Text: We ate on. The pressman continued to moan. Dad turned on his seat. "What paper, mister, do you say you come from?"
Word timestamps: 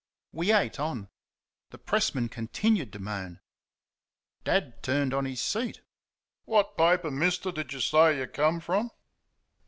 We 0.31 0.51
ate 0.51 0.79
on. 0.79 1.09
The 1.69 1.77
pressman 1.77 2.27
continued 2.29 2.91
to 2.93 2.97
moan. 2.97 3.39
Dad 4.43 4.81
turned 4.81 5.13
on 5.13 5.25
his 5.25 5.41
seat. 5.41 5.81
"What 6.45 6.75
paper, 6.75 7.11
mister, 7.11 7.51
do 7.51 7.63
you 7.69 7.79
say 7.79 8.17
you 8.17 8.25
come 8.25 8.61
from?" 8.61 8.89